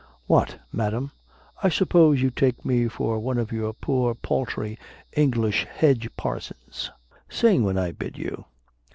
"What, 0.25 0.57
madam, 0.71 1.11
I 1.61 1.69
suppose 1.69 2.23
you 2.23 2.31
take 2.31 2.65
me 2.65 2.87
for 2.87 3.19
one 3.19 3.37
of 3.37 3.51
your 3.51 3.71
poor 3.71 4.15
paltry 4.15 4.79
English 5.13 5.67
hedge 5.69 6.09
parsons; 6.17 6.89
sing, 7.29 7.61
when 7.63 7.77
I 7.77 7.91
bid 7.91 8.17
you!" 8.17 8.45